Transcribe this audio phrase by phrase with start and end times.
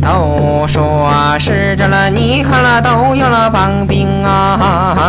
[0.00, 5.03] 都说是这了，你看了都有了棒冰啊，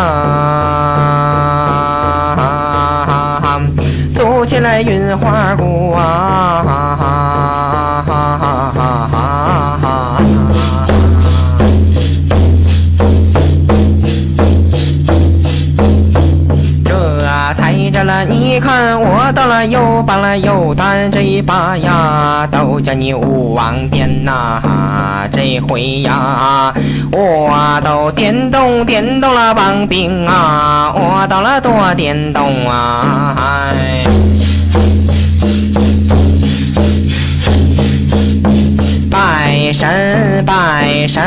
[20.78, 24.62] 但这一把呀，都叫你勿忘变呐！
[25.32, 26.74] 这回呀，
[27.12, 33.74] 我都电动电动了棒冰啊，我到了多电动啊！
[39.10, 41.24] 拜神拜神，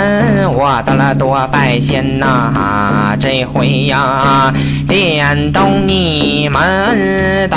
[0.52, 3.16] 我到了多拜仙呐！
[3.18, 4.52] 这回呀，
[4.86, 7.56] 电动你们都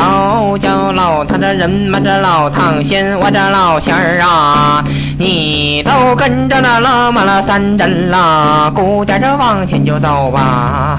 [0.57, 4.83] 叫老唐这人们这老唐仙，我这老仙儿啊，
[5.17, 10.97] 你都跟着那老马了三针啦，鼓点这往前就走吧。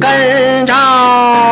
[0.00, 0.74] 跟着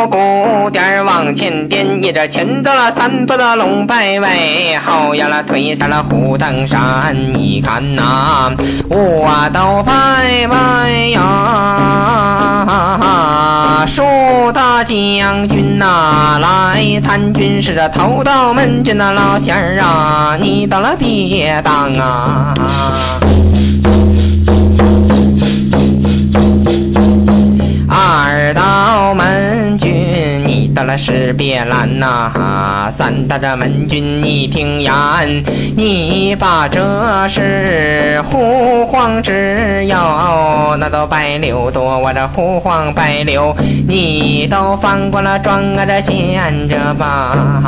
[0.08, 7.14] 鼓点往前颠，一着前走了三步的龙摆尾，后呀了推上了虎登山。
[7.34, 8.50] 你看呐，
[8.88, 9.82] 我都
[14.86, 22.54] 将军呐，来参军是这头道门军的老仙儿啊，你到了爹当啊！
[30.86, 32.88] 了是别拦呐！
[32.90, 34.92] 三大这门军，你听言，
[35.76, 36.80] 你把这
[37.28, 43.54] 事胡黄之要，那都白柳多，我这胡黄白柳，
[43.88, 47.62] 你都翻过了庄啊，这闲着吧。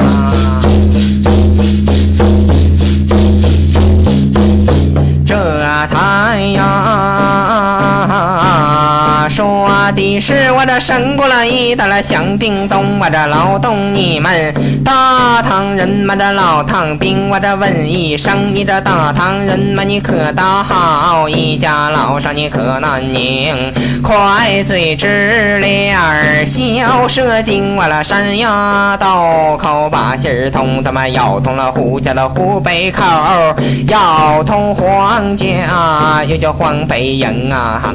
[10.28, 14.52] 是我这生过了一大了响叮咚，我这劳动你们
[14.84, 23.72] 大唐人嘛，这老唐兵，我这问一声，你这大唐人嘛，你可倒好，一家老少你可难宁，
[24.02, 33.02] 快嘴直脸儿，小舌精，我了山崖道口把信儿通，咱们要通了胡家的湖北口，
[33.88, 37.94] 要通黄家又叫黄北营啊。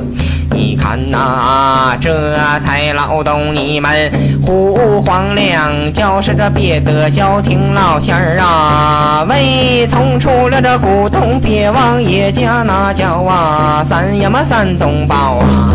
[0.53, 4.12] 你看呐、这才劳动你们
[4.46, 9.25] 胡黄两脚是这别得消停老仙儿啊！
[9.28, 15.74] 为从出了这古董，别忘爷家那叫啊三爷么三宗宝啊！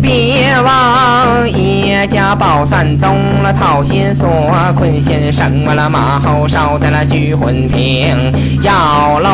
[0.00, 4.28] 别忘叶家宝三宗了，讨仙索
[4.76, 8.32] 坤先生了，马后烧的了聚魂瓶，
[8.62, 9.30] 要搂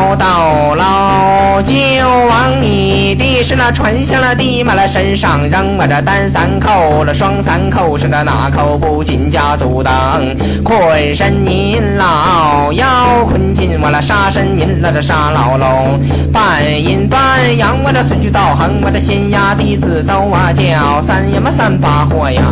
[3.43, 10.23] 是那传下了地嘛了身上扔嘛这单三扣了双三扣是那哪扣不进家阻挡，
[10.65, 15.99] 困身银老要困进我了杀身银了这杀老龙，
[16.33, 22.43] 半阴半阳我这孙去道行我这仙丫弟子都啊叫三爷么三把火呀。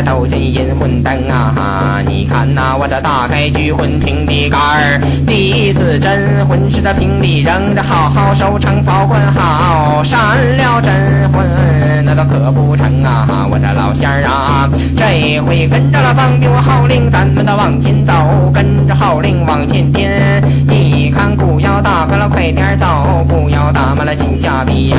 [0.00, 2.00] 吹灭斗金银魂灯啊！
[2.06, 10.18] 你看呐、我这大概聚魂瓶的杆儿，弟子真魂是这瓶里扔着，好好收成保管好，闪
[10.56, 13.46] 了真魂那都可不成啊！
[13.50, 18.12] 我这老仙儿啊，这回跟着了帮兵我号令，咱们的往前走，
[18.52, 20.42] 跟着号令往前颠。
[20.66, 22.86] 你看鼓要打开了，快点走，
[23.28, 24.96] 不要打满了金家鞭。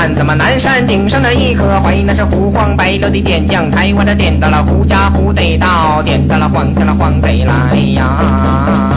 [0.00, 8.89] 看，怎么南山顶上的一棵槐，那是胡黄白柳的点将台，我这点到了胡家胡得到，点到了黄家了黄得来呀。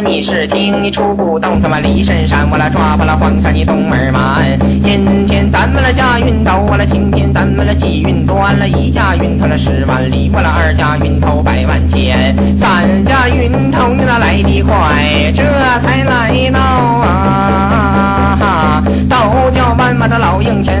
[0.00, 4.44] 你是听你出不动，他妈离深山我来抓破了黄山你东门满，
[4.84, 15.42] 阴天咱们了驾云头，我了晴天咱们了起云端了，一架云头了十万里，我了二架云头百万千，三架云头你那来得快，这
[15.80, 17.16] 才来到啊。
[19.08, 20.75] 都叫完我的老营前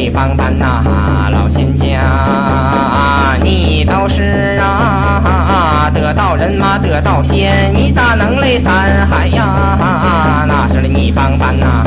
[0.00, 10.46] 你帮帮班呐，老仙家，你倒是啊，得道人马得道仙，你咋能累三海呀？
[10.48, 11.84] 那是你帮班呐。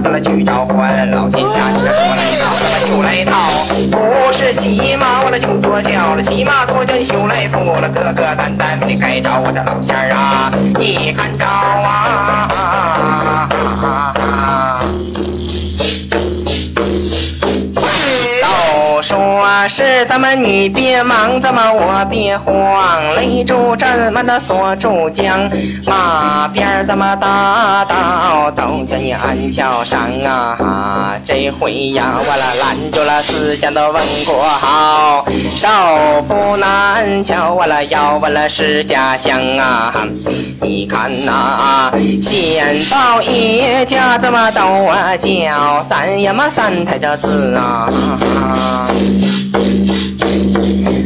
[0.00, 3.32] 到了去召唤老仙家，你说来套，那么就来闹，
[3.90, 12.48] 不是骑马我了就坐轿了，骑马坐轿修来扶了，哥哥担担你该找我的老仙儿啊，你看着啊。
[19.68, 22.54] 是咱们你别忙，咱们我别慌，
[23.16, 25.38] 擂住阵们的锁住江，
[25.84, 31.14] 马鞭儿咱们打到都叫你安桥上啊！
[31.22, 39.92] 这回呀，我了拦住了四将的问过号，少妇难瞧，我了要问了是家乡啊！
[40.62, 41.92] 你看呐，
[42.22, 47.88] 先报一家怎么都啊叫三爷嘛三太的字啊。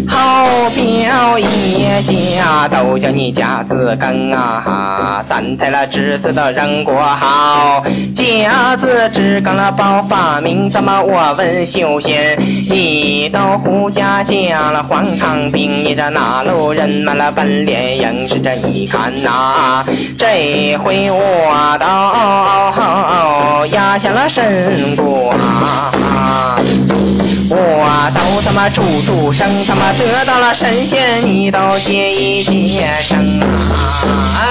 [0.08, 7.82] 好表一家都叫你家字根啊，三太了侄子的人过好，
[8.12, 12.37] 家字只更了报发明，怎么我问修仙，
[12.69, 19.84] 你到胡家家了黄汤兵，你这哪路人嘛了本脸硬是这一看呐，
[20.19, 26.58] 这回我都压下了身骨啊。
[27.54, 33.19] 我都他妈处处生，他妈得到了神仙，你都接一接生
[34.38, 34.43] 啊！